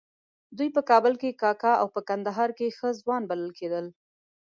[0.57, 3.85] دوی په کابل کې کاکه او په کندهار کې ښه ځوان بلل کېدل.